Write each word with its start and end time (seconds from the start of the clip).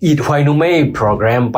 it 0.00 0.20
program 0.92 1.52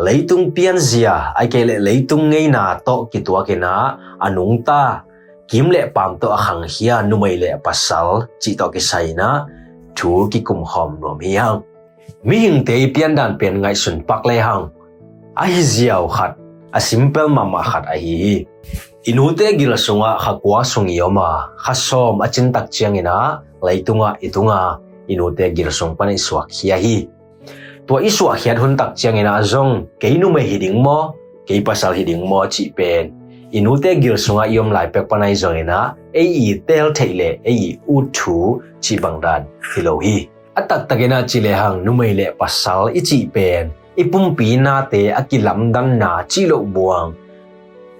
leitung 0.00 0.52
pian 0.52 0.76
zia 0.80 1.32
ai 1.36 1.46
ke 1.48 1.64
le 1.64 1.76
leitung 1.80 2.30
ngei 2.30 2.48
na 2.48 2.80
to 2.86 3.08
ki 3.12 3.20
tua 3.20 3.44
ke 3.44 3.56
na 3.56 3.96
anung 4.20 4.64
ta. 4.64 5.02
Kim 5.48 5.70
le 5.70 5.88
pam 5.94 6.18
to 6.20 6.28
khang 6.36 6.62
hia 6.68 7.02
nu 7.02 7.16
le 7.16 7.58
pasal, 7.64 8.24
chi 8.40 8.54
to 8.58 8.68
ki 8.68 8.80
sai 8.80 9.12
na 9.16 9.46
thu 9.96 10.28
ki 10.32 10.40
kum 10.40 10.64
hom 10.64 11.00
nom 11.00 11.18
hi 11.20 11.36
mi 12.24 12.36
hing 12.38 12.64
te 12.64 12.86
pian 12.94 13.14
dan 13.16 13.38
pen 13.38 13.60
ngai 13.62 13.74
sun 13.74 14.02
pak 14.08 14.26
le 14.26 14.36
hang. 14.40 14.68
A 15.36 15.46
ziaw 15.46 16.08
khat, 16.08 16.36
a 16.72 16.80
simple 16.80 17.28
mama 17.28 17.62
khat 17.62 17.84
a 17.88 17.96
hi 17.96 18.44
inute 19.04 19.56
gila 19.56 19.76
sunga 19.80 20.20
khakwa 20.20 20.60
sungi 20.60 21.00
yoma 21.00 21.48
khasom 21.56 22.20
achin 22.20 22.52
tak 22.52 22.68
chiang 22.68 22.96
ina, 22.96 23.40
laitunga 23.62 24.16
itunga. 24.20 24.80
Inute 25.08 25.50
gila 25.56 25.72
sung 25.72 25.96
pani 25.96 26.14
swak 26.14 26.52
hia 26.52 26.76
hi. 26.78 27.08
Tua 27.86 27.98
iswa 28.04 28.36
hiat 28.38 28.60
hun 28.60 28.76
tak 28.76 28.94
chiang 28.94 29.18
ina 29.18 29.42
zong. 29.42 29.88
Keinu 29.98 30.30
me 30.30 30.44
hiding 30.44 30.78
mo 30.78 31.16
ke 31.48 31.58
pasal 31.64 31.96
hiding 31.96 32.22
mo 32.22 32.46
chi 32.46 32.70
pen. 32.70 33.10
Inute 33.50 33.98
gil 33.98 34.14
sunga 34.14 34.46
yom 34.46 34.70
lai 34.70 34.86
pek 34.86 35.08
panai 35.10 35.34
zong 35.34 35.58
ina. 35.58 35.96
Ei 36.14 36.54
i 36.54 36.62
tel 36.62 36.94
theile 36.94 37.42
ei 37.42 37.56
i 37.56 37.70
u 37.88 38.06
thu 38.14 38.62
chi 38.78 38.94
bangdan 39.02 39.48
hilo 39.74 39.98
hi 39.98 40.28
atak 40.60 40.86
takena 40.90 41.24
chile 41.26 41.50
hang 41.56 41.82
numai 41.82 42.12
le 42.14 42.26
pasal 42.38 42.92
ichi 42.94 43.26
pen. 43.34 43.72
Ipum 43.96 44.36
pi 44.36 44.56
na 44.56 44.86
te 44.86 45.10
akilam 45.10 45.72
na 45.98 46.22
chi 46.30 46.46
lo 46.46 46.62
buang 46.62 47.14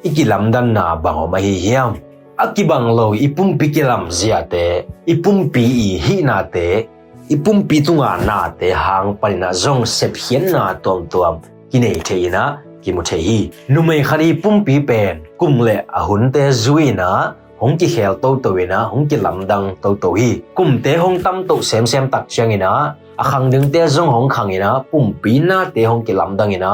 ikilam 0.03 0.53
dan 0.53 0.73
na 0.73 0.97
bango 0.97 1.27
mahihiyam. 1.29 2.11
akibang 2.41 2.97
lo 2.97 3.13
ipumpi 3.13 3.69
kilam 3.69 4.09
zia 4.09 4.41
te 4.49 4.89
ipumpi 5.05 5.61
ihi 5.61 6.25
na 6.25 6.41
te 6.41 6.89
ipumpi 7.29 7.85
tunga 7.85 8.17
na 8.25 8.49
te 8.49 8.73
hang 8.73 9.13
palina 9.21 9.53
zong 9.53 9.85
sep 9.85 10.17
hien 10.17 10.49
na 10.49 10.73
tuam. 10.81 11.05
Tuam 11.13 11.35
kinei 11.71 12.01
theina 12.01 12.57
kimu 12.83 13.05
thei 13.05 13.53
numai 13.69 14.01
khari 14.09 14.33
ipumpi 14.33 14.81
pen 14.89 15.21
kumle 15.37 15.85
ahun 15.93 16.33
te 16.33 16.49
zui 16.49 16.97
na, 16.97 17.37
hong 17.61 17.77
ki 17.77 17.87
khel 17.95 18.15
to 18.23 18.41
to 18.43 18.57
ina 18.57 18.89
hong 18.89 19.05
ki 19.09 19.17
lam 19.21 19.45
dang 19.51 19.77
to 19.83 19.95
to 20.01 20.17
hi. 20.17 20.41
Kum 20.57 20.81
te 20.85 20.97
hong 20.97 21.21
tam 21.25 21.45
to 21.49 21.61
sem 21.63 21.85
sem 21.87 22.09
tak 22.09 22.25
chang 22.29 22.51
ina 22.57 22.73
a 23.21 23.25
khang 23.31 23.51
ding 23.53 23.69
te 23.73 23.85
zong 23.85 24.09
hong 24.09 24.29
khang 24.29 24.49
ina 24.49 24.81
pum 24.91 25.13
pi 25.23 25.33
na 25.39 25.69
te 25.75 25.85
hong 25.85 26.05
ki 26.07 26.13
lam 26.17 26.37
dang 26.41 26.57
ina 26.57 26.73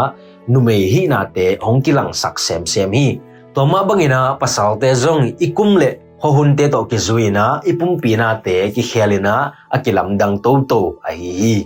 numai 0.49 0.81
hi 0.93 1.07
na 1.13 1.21
te 1.35 1.47
hong 1.61 1.81
ki 1.85 1.93
lang 1.99 2.13
sak 2.23 2.39
sem 2.47 2.67
sem 2.67 2.93
hi 2.99 3.07
to 3.55 3.67
ma 3.73 3.81
bang 3.89 4.03
ina 4.07 4.21
pasal 4.41 4.79
te 4.81 4.95
zong 4.95 5.23
ikum 5.47 5.77
le 5.81 5.91
ho 6.23 6.29
hun 6.37 6.57
te 6.59 6.69
to 6.75 6.85
ki 6.91 6.99
zuina 7.07 7.47
ipum 7.71 8.01
pi 8.03 8.17
na 8.21 8.29
te 8.45 8.57
ki 8.75 8.83
khelina 8.91 9.35
akilam 9.77 10.19
dang 10.21 10.39
to 10.45 10.53
to 10.71 10.81
a 11.11 11.13
hi 11.13 11.57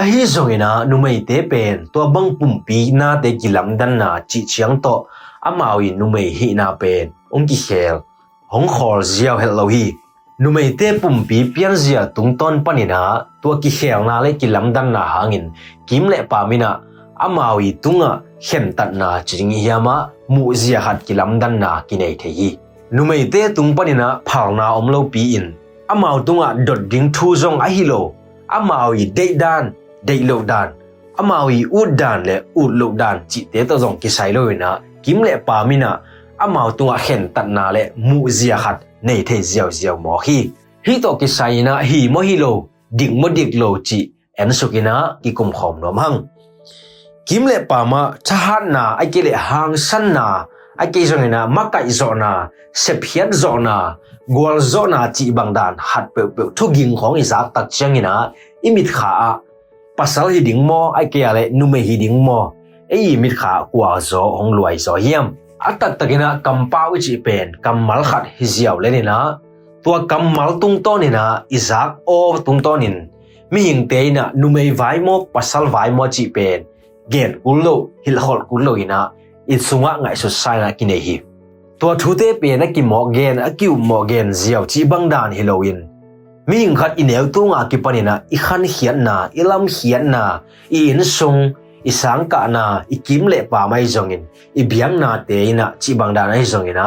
a 0.00 0.02
hi 0.10 0.24
zong 0.34 0.50
ina 0.56 0.70
numai 0.90 1.16
te 1.28 1.36
pen 1.50 1.86
to 1.92 2.08
bang 2.14 2.30
pum 2.38 2.52
pi 2.66 2.78
na 3.00 3.08
te 3.22 3.36
ki 3.40 3.48
lam 3.56 3.76
dan 3.78 3.92
na 4.00 4.10
chi 4.28 4.40
chiang 4.52 4.74
to 4.84 4.94
amawi 5.48 5.88
numai 6.00 6.26
hi 6.38 6.48
na 6.54 6.72
pen 6.80 7.12
ong 7.30 7.46
ki 7.46 7.56
khel. 7.66 7.96
Hong 8.46 8.68
khol 8.68 9.02
ziaw 9.02 9.36
hel 9.38 9.54
lo 9.58 9.66
hi 9.66 9.92
numei 10.38 10.74
te 10.78 10.98
pum 11.00 11.24
pi 11.28 11.38
pian 11.54 11.76
zia 11.76 12.06
tung 12.14 12.38
ton 12.38 12.64
panina 12.64 13.24
to 13.42 13.58
ki 13.62 13.70
khel 13.78 14.04
na 14.08 14.20
le 14.20 14.32
ki 14.40 14.46
lam 14.46 14.72
dan 14.72 14.92
na 14.92 15.02
hangin. 15.14 15.50
Kim 15.86 16.08
le 16.08 16.22
pa 16.30 16.46
mina 16.46 16.70
amawi 17.18 17.72
tunga 17.82 18.20
khen 18.40 18.72
tat 18.76 18.92
na 18.94 19.22
ching 19.24 19.50
hiama 19.50 20.10
mu 20.28 20.54
zia 20.54 20.80
hat 20.80 21.06
ki 21.06 21.14
lam 21.14 21.38
dan 21.40 21.60
na 21.60 21.80
ki 21.88 21.96
nei 21.96 22.14
the 22.14 22.30
hi 22.38 22.50
numei 22.92 23.30
te 23.32 23.48
tung 23.56 23.74
panina 23.76 24.20
phal 24.24 24.54
na 24.54 24.74
om 24.78 24.88
lo 24.94 25.02
pi 25.12 25.22
in 25.36 25.46
amau 25.88 26.18
tunga 26.26 26.48
dot 26.66 26.80
ding 26.90 27.12
thu 27.12 27.34
zong 27.42 27.58
a 27.66 27.68
hi 27.68 27.84
lo 27.84 28.12
amawi 28.48 29.06
dei 29.16 29.34
dan 29.42 29.72
dei 30.06 30.20
lo 30.28 30.42
dan 30.50 30.68
amawi 31.18 31.64
ud 31.70 31.96
dan 32.00 32.22
le 32.28 32.36
ud 32.54 32.70
lo 32.80 32.92
dan 33.00 33.20
chi 33.28 33.40
te 33.52 33.64
to 33.64 33.78
zong 33.78 33.96
ki 34.00 34.08
sai 34.08 34.32
lo 34.32 34.52
na 34.52 34.78
kim 35.02 35.22
le 35.22 35.36
pa 35.46 35.64
mina 35.64 35.90
amau 36.38 36.70
tunga 36.78 36.96
khen 36.98 37.28
tat 37.34 37.46
na 37.56 37.70
le 37.72 37.82
mu 37.96 38.28
zia 38.28 38.56
hat 38.56 38.78
nei 39.02 39.22
the 39.22 39.36
ziaw 39.42 39.70
ziaw 39.70 39.96
mo 40.04 40.16
hi 40.26 40.38
hi 40.86 41.00
to 41.02 41.16
ki 41.20 41.26
sai 41.26 41.62
na 41.62 41.72
hi 41.90 42.08
mo 42.08 42.20
hi 42.20 42.36
lo 42.36 42.52
ding 42.98 43.20
mo 43.20 43.28
dik 43.28 43.54
lo 43.60 43.68
chi 43.84 44.00
en 44.38 44.50
sukina 44.58 44.94
ki 45.22 45.30
kum 45.32 45.50
khom 45.52 45.80
nom 45.80 45.96
hang 45.96 46.18
kim 47.26 47.42
le 47.50 47.58
pa 47.66 47.82
ma 47.82 48.14
chahan 48.22 48.70
na 48.70 48.94
ai 49.02 49.10
ke 49.10 49.20
le 49.26 49.32
hang 49.34 49.74
san 49.74 50.14
na 50.16 50.26
ai 50.78 50.86
ke 50.94 51.00
zong 51.10 51.26
na 51.34 51.40
ma 51.54 51.62
kai 51.74 51.90
zo 51.98 52.14
na 52.22 52.30
se 52.82 52.92
phiat 53.02 53.30
zo 53.42 53.58
na 53.66 53.76
gwal 54.34 54.58
zo 54.72 54.82
na 54.92 55.00
chi 55.16 55.26
bang 55.36 55.50
dan 55.56 55.74
hat 55.88 56.06
pe 56.14 56.22
pe 56.34 56.42
thu 56.56 56.64
ging 56.76 56.94
khong 56.98 57.16
i 57.22 57.24
za 57.30 57.38
tak 57.54 57.66
chang 57.76 57.98
ina 58.00 58.14
imit 58.66 58.88
kha 58.96 59.10
a 59.28 59.30
pasal 59.98 60.30
hi 60.34 60.40
ding 60.48 60.62
mo 60.68 60.80
ai 60.98 61.06
ke 61.12 61.20
ale 61.30 61.42
nu 61.58 61.66
me 61.72 61.80
hi 61.88 61.96
ding 62.02 62.18
mo 62.26 62.40
ei 62.94 63.02
imit 63.16 63.34
kha 63.40 63.52
kwa 63.72 63.90
zo 64.10 64.22
hong 64.36 64.52
luai 64.56 64.76
zo 64.86 64.94
hiam 65.04 65.26
atak 65.68 65.98
takina 65.98 66.28
wi 66.92 66.98
chi 67.04 67.14
pen 67.24 67.46
kamal 67.64 68.00
khat 68.08 68.24
hi 68.36 68.46
ziaw 68.54 68.76
le 68.82 68.88
ni 68.94 69.02
na 69.10 69.18
tua 69.82 69.98
kamal 70.10 70.50
tung 70.60 70.78
to 70.84 70.92
ni 71.02 71.08
na 71.16 71.24
izak 71.56 71.90
o 72.06 72.38
tung 72.46 72.60
to 72.64 72.72
nin 72.82 72.96
mi 73.52 73.60
hing 73.66 73.82
te 73.90 73.98
na 74.16 74.24
nu 74.40 74.46
me 74.54 74.62
vai 74.80 74.96
mo 75.06 75.14
pasal 75.34 75.64
vai 75.74 75.90
mo 75.96 76.04
chi 76.14 76.24
pen 76.34 76.60
gen 77.10 77.40
ulo 77.44 77.90
hil 78.04 78.18
hol 78.18 78.40
kulo 78.50 78.76
ina 78.76 79.10
in 79.46 79.58
sunga 79.58 79.92
ngai 80.02 80.16
so 80.16 80.28
sai 80.28 80.58
na 80.60 80.70
kine 80.78 80.96
hi. 81.06 81.16
To 81.80 81.94
thu 82.00 82.14
te 82.14 82.32
pe 82.40 82.56
na 82.56 82.66
ki 82.74 82.82
mo 82.82 83.10
gen 83.16 83.38
a 83.38 83.50
ki 83.50 83.68
mo 83.68 84.04
gen 84.08 84.32
ziaw 84.32 84.64
chi 84.70 84.84
bang 84.84 85.08
dan 85.08 85.32
hiloin 85.32 85.78
mi 86.46 86.56
hing 86.62 86.76
khat 86.78 86.94
el 86.98 87.26
tu 87.34 87.42
nga 87.50 87.66
ki 87.70 87.76
panina 87.84 88.14
i 88.30 88.36
khan 88.36 88.62
hian 88.74 89.04
na 89.04 89.28
ilam 89.34 89.66
hian 89.66 90.10
na 90.14 90.40
i 90.70 90.80
in 90.90 91.02
sung 91.04 91.40
isang 91.84 92.26
ka 92.30 92.46
na 92.46 92.82
ikim 92.94 93.26
le 93.26 93.42
pa 93.50 93.66
mai 93.66 93.84
zongin 93.94 94.22
ibiang 94.54 94.94
na 95.02 95.10
te 95.28 95.50
ina 95.50 95.66
chi 95.82 95.94
bang 95.98 96.14
da 96.14 96.26
na 96.26 96.38
zongina 96.52 96.86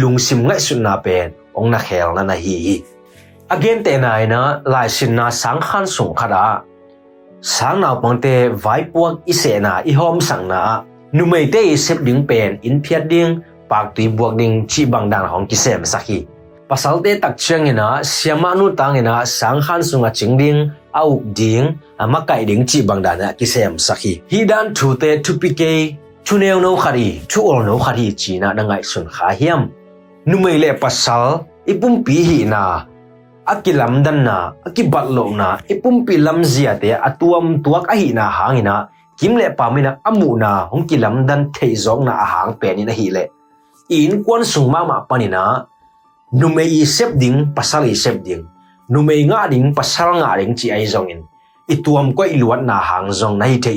lung 0.00 0.18
sim 0.18 0.40
ngai 0.48 0.60
sun 0.66 0.82
na 0.82 0.96
pen 1.04 1.32
ong 1.54 1.70
na 1.70 1.78
khel 1.78 2.16
na 2.16 2.22
na 2.22 2.34
hi 2.34 2.80
again 3.54 3.84
te 3.84 3.94
na 4.04 4.10
ina 4.24 4.40
lai 4.64 4.88
sin 4.88 5.12
na 5.16 5.30
sang 5.30 5.60
khan 5.60 5.86
sung 5.86 6.12
khara 6.18 6.44
sáng 7.46 7.80
nào 7.80 8.00
bằng 8.02 8.20
tê 8.20 8.48
vài 8.48 8.84
buộc 8.92 9.24
ít 9.24 9.32
sẽ 9.32 9.60
na 9.60 9.82
ít 9.84 9.92
hôm 9.92 10.20
sáng 10.20 10.48
na 10.48 10.82
nu 11.12 11.24
mây 11.24 11.48
tê 11.52 11.76
xếp 11.76 11.96
đứng 12.00 12.26
bền 12.26 12.58
in 12.60 12.82
phiat 12.82 13.02
ding 13.10 13.40
pak 13.68 13.86
tui 13.94 14.08
buak 14.08 14.34
chỉ 14.68 14.84
bằng 14.84 15.10
bang 15.10 15.22
dan 15.22 15.46
kí 15.46 15.56
xem 15.56 15.84
sem 15.84 15.84
sakhi 15.84 16.24
pasal 16.68 16.94
te 17.04 17.18
tak 17.18 17.34
chang 17.36 17.64
ina 17.64 18.02
siama 18.04 18.54
nu 18.54 18.70
tang 18.76 18.94
ina 18.94 19.24
sang 19.24 19.60
khan 19.66 19.82
sunga 19.82 20.10
ching 20.14 20.38
ding 20.38 20.68
au 20.92 21.22
ding 21.36 21.72
ama 21.96 22.20
kai 22.26 22.44
ding 22.46 22.64
chỉ 22.66 22.82
bằng 22.82 23.02
đàn 23.02 23.18
ki 23.38 23.46
sem 23.46 23.78
sakhi 23.78 24.20
hi 24.28 24.44
dan 24.48 24.72
thu 24.74 24.94
te 25.00 25.16
thu 25.24 25.34
pi 25.40 25.48
ke 25.48 25.94
thu 26.24 26.38
neo 26.38 26.60
no 26.60 26.76
khari 26.76 27.20
thu 27.28 27.42
ol 27.42 27.66
no 27.66 27.78
khari 27.78 28.14
chi 28.16 28.38
na 28.38 28.52
dangai 28.52 28.82
sun 28.82 29.06
kha 29.10 29.28
hiam 29.28 29.68
nu 30.26 30.38
mei 30.38 30.58
le 30.58 30.72
pasal 30.80 31.36
ipum 31.66 32.04
pi 32.04 32.14
hi 32.14 32.44
na 32.44 32.86
akilam 33.52 34.00
dan 34.04 34.24
na 34.24 34.36
akibat 34.64 35.12
lo 35.16 35.28
na 35.30 35.60
ipumpi 35.68 36.16
lam 36.16 36.40
zia 36.44 36.72
te 36.80 36.90
atuam 37.08 37.60
tuak 37.64 37.84
ahi 37.92 38.16
na 38.16 38.24
hangina 38.28 38.74
kimle 39.20 39.46
pamina 39.58 40.00
amu 40.08 40.36
na 40.42 40.50
hong 40.72 40.88
kilam 40.88 41.28
dan 41.28 41.52
thei 41.54 41.76
zong 41.84 42.04
na 42.08 42.12
ahang 42.24 42.56
penina 42.60 42.92
hi 42.98 43.06
le 43.16 43.24
in 43.88 44.24
kwan 44.24 44.42
sung 44.52 44.68
ma 44.72 44.80
ma 44.90 44.96
panina 45.08 45.42
numei 46.32 46.80
i 46.80 46.84
sep 46.96 47.10
ding 47.22 47.52
pasal 47.56 47.84
i 47.84 47.94
sep 48.04 48.16
ding 48.26 48.42
numei 48.88 49.20
nga 49.30 49.46
ding 49.52 49.76
pasal 49.76 50.18
nga 50.20 50.30
ding 50.40 50.52
chi 50.58 50.72
ai 50.76 50.86
zongin 50.94 51.20
ituam 51.68 52.16
ko 52.16 52.24
iluat 52.24 52.60
na 52.68 52.76
hang 52.88 53.08
zong 53.12 53.36
na 53.38 53.44
hi 53.50 53.56
te 53.64 53.72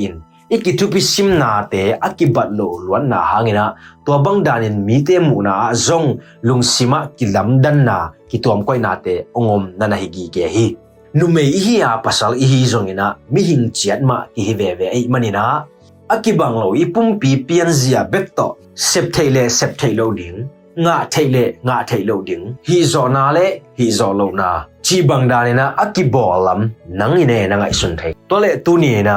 iki 0.49 0.71
ikitupi 0.71 1.01
sim 1.01 1.37
na 1.39 1.67
te 1.67 1.93
akibat 1.99 2.51
lo 2.51 2.79
luan 2.79 3.09
na 3.09 3.19
hangina. 3.21 3.75
To 4.05 4.19
bang 4.23 4.43
danin 4.43 4.85
mi 4.85 5.03
te 5.03 5.19
mu 5.19 5.41
na, 5.43 5.73
zong 5.73 6.19
lung 6.43 6.63
sima 6.63 7.11
kilam 7.17 7.61
dan 7.61 7.85
na 7.85 8.11
kituam 8.29 8.65
koi 8.65 8.79
na 8.79 8.95
te, 8.95 9.27
ongom 9.35 9.77
na 9.77 9.87
na 9.87 9.95
higi 9.95 10.29
ke 10.31 10.47
hi. 10.47 10.75
Nu 11.13 11.27
me 11.27 11.41
hi 11.41 11.81
a 11.81 11.99
pasal 12.03 12.35
i 12.35 12.45
hi 12.45 12.65
zong 12.65 12.89
ina 12.89 13.15
mi 13.31 13.41
hing 13.43 13.71
chiat 13.71 14.01
ma 14.01 14.25
ki 14.35 14.41
hi 14.47 14.53
ve 14.53 14.75
ve 14.79 14.87
ai 14.89 15.07
manina. 15.09 15.65
Akibang 16.09 16.55
lo 16.55 16.71
ipum 16.71 17.19
pi 17.19 17.43
pian 17.47 17.67
zia 17.71 18.03
bek 18.03 18.35
to, 18.35 18.55
sep 18.75 19.11
theile 19.11 19.49
sep 19.49 19.75
thailo 19.77 20.15
ding. 20.15 20.47
Nga 20.77 20.95
theile 21.11 21.43
nga 21.65 21.83
thailo 21.83 22.23
ding. 22.23 22.55
Hi 22.67 22.83
zo 22.83 23.07
na 23.07 23.31
le, 23.31 23.45
hi 23.77 23.91
zo 23.91 24.13
lo 24.13 24.31
na. 24.31 24.63
Chi 24.87 25.01
bang 25.01 25.27
da 25.27 25.43
ne 25.43 25.53
na 25.53 25.65
akibolam 25.75 26.71
nang 26.87 27.17
ine 27.19 27.47
na 27.49 27.55
ngai 27.59 27.73
sun 27.73 27.97
thai 27.99 28.13
to 28.29 28.39
le 28.39 28.49
tu 28.65 28.77
ni 28.77 29.03
na 29.03 29.15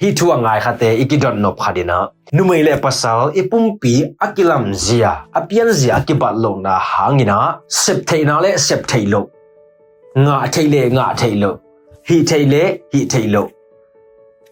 hi 0.00 0.12
thua 0.16 0.36
ngai 0.36 0.60
khate 0.60 0.88
ikidon 1.02 1.36
no 1.42 1.50
phadina 1.58 1.98
numei 2.32 2.62
le 2.62 2.76
pasal 2.76 3.30
ipumpi 3.34 4.04
akilam 4.18 4.74
zia, 4.74 5.12
apian 5.32 5.68
zia 5.72 5.94
akibat 5.94 6.34
lo 6.36 6.60
na 6.60 6.78
hangina. 6.78 7.58
Sep 7.68 7.96
theina 8.06 8.40
le, 8.40 8.58
sep 8.58 8.86
thailo 8.88 9.20
nga 10.18 10.46
theile 10.54 10.90
nga 10.96 11.14
theilo 11.20 11.50
hi 12.08 12.16
theile 12.28 12.62
hi 12.92 13.00
theilo 13.12 13.42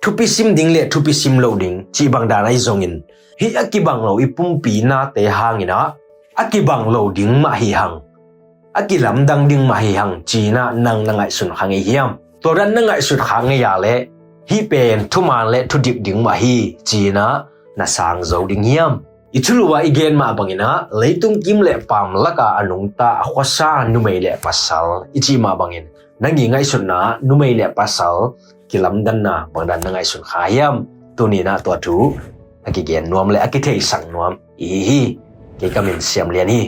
thupi 0.02 0.26
sim 0.26 0.54
ding 0.54 0.72
le, 0.74 0.88
thupi 0.92 1.12
sim 1.12 1.38
lo 1.38 1.56
ding. 1.56 1.84
Chi 1.92 2.08
bang 2.08 2.28
da 2.28 2.42
nai 2.42 2.56
zongin 2.56 3.00
hi 3.40 3.48
akibang 3.62 4.00
lo 4.06 4.18
ipumpi 4.24 4.84
na 4.84 5.10
te 5.14 5.22
hangina. 5.38 5.92
Akibang 6.36 6.88
lo 6.88 7.10
ding 7.16 7.42
ma 7.42 7.50
hi 7.50 7.72
hang. 7.72 8.00
Akilam 8.74 9.26
dang 9.26 9.48
ding 9.48 9.66
ma 9.68 9.74
hi 9.74 9.92
hang. 9.94 10.22
China 10.26 10.72
nang 10.74 11.04
nangai 11.06 11.30
sun 11.30 11.50
khangi 11.58 11.80
hiam. 11.86 12.18
To 12.42 12.54
ran 12.54 12.74
nangai 12.74 13.00
sun 13.02 13.18
khangi 13.18 13.60
ya 13.60 13.78
le. 13.78 14.13
Hi 14.50 14.58
pen 14.70 15.08
thuman 15.10 15.48
le 15.52 15.66
thu 15.70 15.78
dik 15.84 15.96
ding 16.04 16.20
ma 16.24 16.32
hi 16.42 16.56
china 16.84 17.26
na 17.76 17.86
sang 17.86 18.22
zo 18.30 18.46
ding 18.50 18.62
hiam 18.62 18.92
ichuluwa 19.32 19.78
igen 19.88 20.14
ma 20.20 20.32
bangina 20.38 20.70
leitung 21.00 21.36
kim 21.44 21.60
le 21.66 21.74
pam 21.88 22.14
laka 22.24 22.46
anung 22.60 22.88
ta 22.98 23.10
khwasa 23.24 23.70
numei 23.92 24.20
le 24.24 24.32
pasal 24.44 24.86
ichi 25.18 25.34
ma 25.44 25.50
bangin 25.60 25.84
nangi 26.20 26.44
ngai 26.48 26.64
sun 26.70 26.86
na 26.86 27.18
numei 27.28 27.52
le 27.58 27.66
pasal 27.76 28.16
kilam 28.70 29.04
dan 29.04 29.22
na 29.26 29.34
bangdan 29.54 29.80
nangai 29.84 30.04
sun 30.10 30.22
khayam 30.30 30.74
tuni 31.16 31.40
na 31.42 31.58
to 31.64 31.72
tu 31.84 31.96
akigen 32.66 33.04
nuam 33.10 33.28
le 33.34 33.38
akithei 33.46 33.80
sang 33.80 34.04
nuam 34.12 34.32
i 34.58 34.68
hi 34.88 35.00
ke 35.60 35.66
kamin 35.74 35.98
siam 36.08 36.28
lian 36.34 36.48
hi 36.54 36.62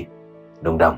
nungdam 0.63 0.95